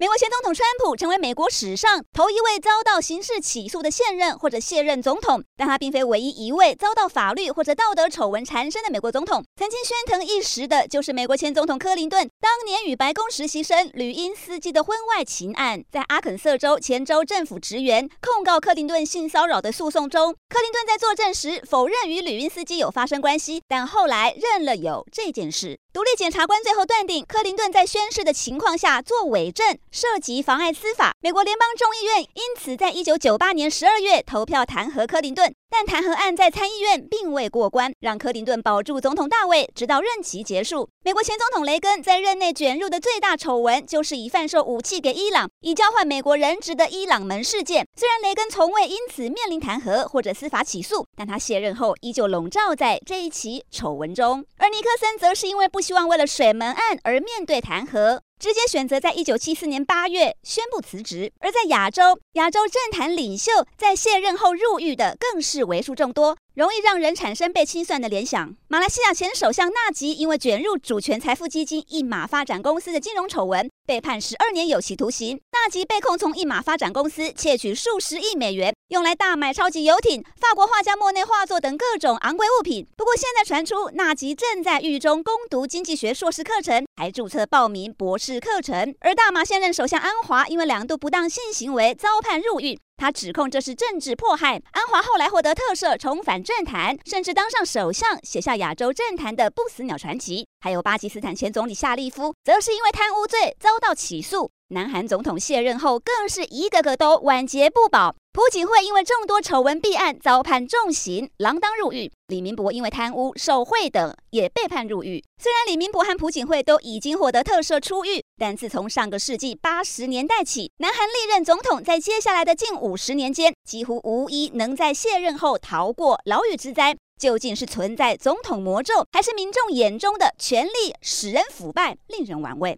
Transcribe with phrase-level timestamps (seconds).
[0.00, 9.44] 美国前总统川普成为美国史上头一位遭到刑事起诉的现任或者卸任总统，但他并非唯一一位遭到法律或者道德丑闻缠身的美国总统。
[9.56, 15.82] 曾经喧腾一时的就是美国前总统柯林顿当年与白宫实习生吕因斯基的婚外情案。
[15.90, 25.76] 在阿肯色州前州政府职员控告柯林顿性骚扰的诉讼中，柯林顿在作证时否认与吕因斯基有发生关系，但后来认了有这件事。
[25.90, 31.12] 独立检察官最后断定，克林顿在宣誓的情况下作伪证，涉及妨碍司法。
[31.20, 35.52] 美国联邦众议院因此在一九九八年十二月投票弹劾克林顿。
[35.70, 40.88] 但弹劾案在参议院并未过关，让克林顿保住总统大位，直到任期结束。
[41.04, 47.86] 美国前总统雷根在任内卷入的最大丑闻，就是以贩售武器给伊朗，以交换美国人质的伊朗门事件。
[47.96, 54.42] 虽然雷根从未因此面临弹劾或者司法起诉，但他卸任后依旧笼罩在这一起丑闻中。
[54.70, 58.20] 尼克森则是因为不希望为了水门案而面对弹劾。
[58.38, 61.32] 直接选择在一九七四年八月宣布辞职。
[61.40, 66.36] 而在亚洲，亚洲政坛领袖在卸任后入狱的更是为数众多。
[66.54, 68.52] 容易让人产生被清算的联想。
[68.66, 75.40] 马来西亚前首相纳吉因为卷入主权财富基金一马发展公司的金融丑闻，被判十二年有期徒刑。
[75.52, 82.84] 纳吉被控从一马发展公司窃取数十亿美元，用来大买超级游艇、法国画家莫内画作等各种昂贵物品。
[82.96, 88.94] 不过现在传出，纳吉正在狱中攻读经济学硕士课程，还注册报名博士课程。
[89.00, 92.87] 而大马现任首相安华因为两度不当性行为遭判入狱。
[92.98, 94.60] 他指控这是政治迫害。
[94.72, 100.46] 安华后来获得特赦，重返政坛，甚至当上首相，写下亚洲政坛的不死鸟传奇。
[100.60, 104.50] 还有巴基斯坦前总理夏利夫，则是因为贪污罪遭到起诉。
[104.70, 108.14] 南韩总统卸任后，更是一个个都晚节不保。
[108.32, 115.24] 朴槿惠因为众多丑闻弊案遭判重刑，锒铛入狱；李明博因为贪污、受贿等也被判入狱。
[115.42, 126.96] 虽然李明博和朴槿惠都已经获得特赦出狱，但自从上个世纪八十年代起，南韩历任总统在接下来的近五五十年间，几乎无一能在卸任后逃过牢狱之灾。
[127.18, 132.76] 究竟是存在总统魔咒，还是民众眼中的权力使人腐败，令人玩味？